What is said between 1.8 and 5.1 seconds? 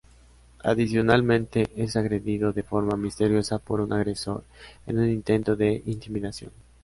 agredido de forma misteriosa por un agresor en un